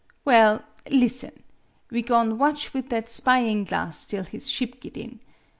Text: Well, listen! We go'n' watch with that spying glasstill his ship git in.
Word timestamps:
Well, 0.25 0.63
listen! 0.89 1.43
We 1.91 2.01
go'n' 2.01 2.39
watch 2.39 2.73
with 2.73 2.89
that 2.89 3.07
spying 3.07 3.65
glasstill 3.65 4.25
his 4.25 4.49
ship 4.49 4.81
git 4.81 4.97
in. 4.97 5.19